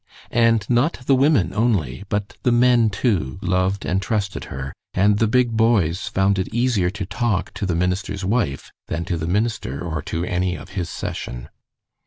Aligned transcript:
And 0.33 0.67
not 0.67 0.93
the 1.05 1.13
women 1.13 1.53
only, 1.53 2.05
but 2.09 2.35
the 2.41 2.51
men, 2.51 2.89
too, 2.89 3.37
loved 3.43 3.85
and 3.85 4.01
trusted 4.01 4.45
her, 4.45 4.73
and 4.95 5.19
the 5.19 5.27
big 5.27 5.51
boys 5.51 6.07
found 6.07 6.39
it 6.39 6.47
easier 6.51 6.89
to 6.89 7.05
talk 7.05 7.53
to 7.53 7.67
the 7.67 7.75
minister's 7.75 8.25
wife 8.25 8.71
than 8.87 9.05
to 9.05 9.15
the 9.15 9.27
minister 9.27 9.79
or 9.81 10.01
to 10.01 10.25
any 10.25 10.55
of 10.55 10.69
his 10.69 10.89
session. 10.89 11.49